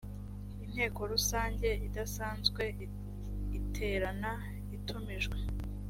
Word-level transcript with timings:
inteko 0.65 0.99
rusange 1.13 1.69
idasanzwe 1.87 2.63
iterana 3.57 4.31
itumijwe 4.77 5.37